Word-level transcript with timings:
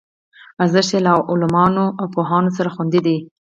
ارزښت 0.63 0.89
یې 0.93 0.99
له 1.05 1.13
عالمانو 1.29 1.85
او 1.99 2.05
پوهانو 2.13 2.55
سره 2.57 2.69
خوندي 2.75 3.01
دی. 3.07 3.17